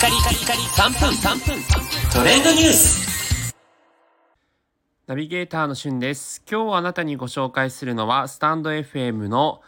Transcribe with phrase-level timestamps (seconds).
[0.00, 1.62] カリカリカリ3分3分。
[2.10, 3.54] トレンドニュース。
[5.06, 6.42] ナビゲーターのしゅんです。
[6.50, 9.60] 今日あなたにご紹介するのはスタンド FM の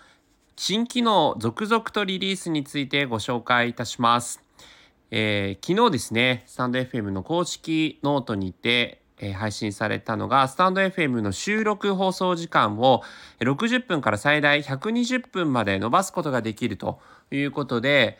[0.57, 4.43] 新機能続々とリリースについてご紹介いたします、
[5.11, 13.03] えー、昨日ですねスタンド FM の公式ノートにてえ配信されたのがスタンド FM の収録放送時間を
[13.41, 18.19] 60分から最大120分まで伸ばすことができるということで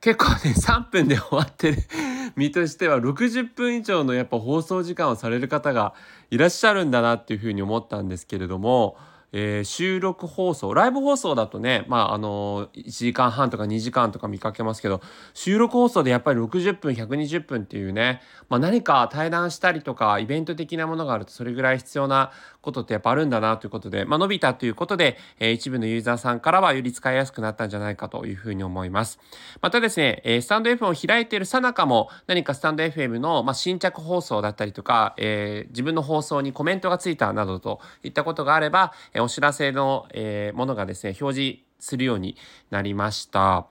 [0.00, 1.78] 結構ね3分で終わってる。
[2.36, 5.94] 身としては60分以上のやっぱ放送時間をされる方が
[6.30, 8.96] いらっしゃるんだなっていうふうに思ったんですけれども。
[9.32, 15.00] えー、収録放送ライブ放送だとねまああのー、1時間半とか2時間とか見かけますけど
[15.34, 29.18] 収録放送でやっぱり60分120分っていうね、まあ、何か対談したりとかイベント的なものがあるとそれぐらい必要なことってやっぱあるんだなということで、まあ、伸びたということで、えー、一部のユーザーさんからはより使いやすくなったんじゃないかというふうに思います。
[29.62, 42.36] またですね、えー、スタンド FM を開いているさなかも何かスタンド FM の、まあ、新着放送だったりとか、えー、自分の放送にコメントがついたなどといったことがあれば、えー、お知らせの、えー、ものがですね、表示するように
[42.70, 43.66] なりました。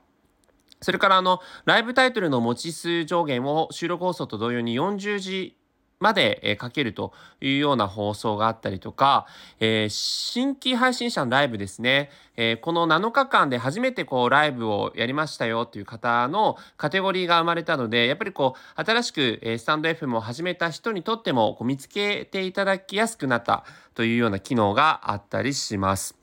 [0.82, 5.56] それからあの、ライブタイトルの持ち数上限を収録放送と同様に40字
[6.00, 7.12] まで、えかけると
[7.42, 9.26] いうような放送があったりとか、
[9.60, 26.16] えー、新規配信者のライブですね、えー、この7日間で初めてこうライブをやりましたよという方のカテゴリーが生まれたので、やっぱりこう新しく、スタンド FM を始めた人にとってもこう見つけていただきやすくなったというような機能があったりします。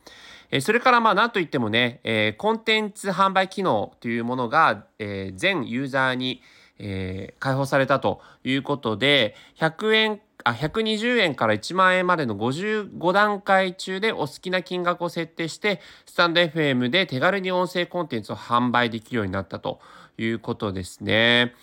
[0.62, 6.42] それからまあ何といってもね、コンテンツ販売機能というものが、全ユーザーに、
[6.80, 19.80] えー、開放されたということで100円あ120円から1万円までの55段階中でお好きな金額を設定してスタンド FM で手軽に音声コンテンツを販売できるようになったと
[20.18, 21.54] いうことですね。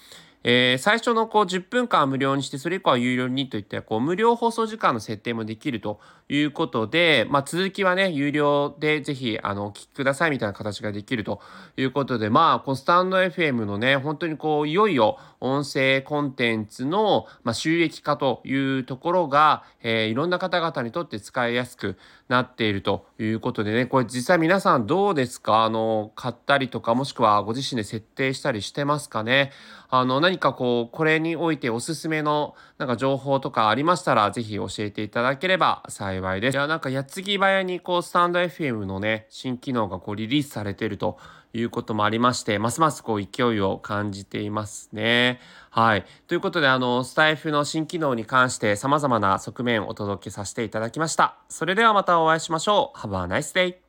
[0.47, 11.41] えー、最初のこう10分間無料にしてそれ以降は有料にといったこう無料放送時間の設定もできるということで、まあ、続きはね有料でぜひあのお聞きくださいみたいな形ができると
[11.79, 21.97] いうことでまあこのスタンド FM のね本当にこういよいよ音声コンテンツの、ま、収益化というところが、えー、いろんな方々にとって使いやすく
[22.29, 25.65] なっているということでねこれ実際皆さんどうですか？
[25.65, 29.53] あの買ったりとかもしくはご自身で設定したりしてますかね？
[29.91, 36.55] あの何何かこうこれにおいておすすめのなんか情報とかありましたら是非教えていただければ幸いです。
[36.55, 41.19] いやなんか矢継ぎ早にこうスタンド FM のね新機能がこうリリースされてると
[41.53, 45.39] いうこともありましてますますこう勢いを感じていますね。
[45.71, 46.05] はい。
[46.27, 51.37] ということであのスタイフの新機能に関して様々な側面をお届けさせていただきました。
[51.49, 52.99] それではまたお会いしましょう。
[52.99, 53.84] Have a nice day!